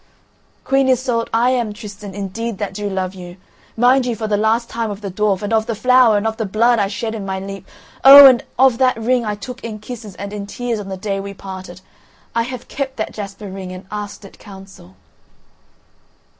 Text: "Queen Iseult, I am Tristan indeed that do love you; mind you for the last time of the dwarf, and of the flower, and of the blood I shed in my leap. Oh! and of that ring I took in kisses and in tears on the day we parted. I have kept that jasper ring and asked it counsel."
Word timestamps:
"Queen 0.63 0.87
Iseult, 0.89 1.29
I 1.31 1.51
am 1.51 1.73
Tristan 1.73 2.15
indeed 2.15 2.57
that 2.57 2.73
do 2.73 2.89
love 2.89 3.13
you; 3.13 3.37
mind 3.77 4.07
you 4.07 4.15
for 4.15 4.25
the 4.25 4.35
last 4.35 4.67
time 4.67 4.89
of 4.89 5.01
the 5.01 5.11
dwarf, 5.11 5.43
and 5.43 5.53
of 5.53 5.67
the 5.67 5.75
flower, 5.75 6.17
and 6.17 6.25
of 6.25 6.37
the 6.37 6.45
blood 6.47 6.79
I 6.79 6.87
shed 6.87 7.13
in 7.13 7.23
my 7.23 7.39
leap. 7.39 7.67
Oh! 8.03 8.25
and 8.25 8.43
of 8.57 8.79
that 8.79 8.97
ring 8.97 9.25
I 9.25 9.35
took 9.35 9.63
in 9.63 9.77
kisses 9.77 10.15
and 10.15 10.33
in 10.33 10.47
tears 10.47 10.79
on 10.79 10.89
the 10.89 10.97
day 10.97 11.19
we 11.19 11.35
parted. 11.35 11.81
I 12.33 12.41
have 12.41 12.67
kept 12.67 12.97
that 12.97 13.13
jasper 13.13 13.47
ring 13.47 13.71
and 13.71 13.85
asked 13.91 14.25
it 14.25 14.39
counsel." 14.39 14.95